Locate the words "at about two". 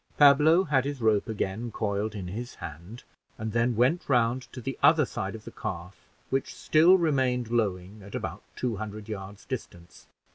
8.01-8.77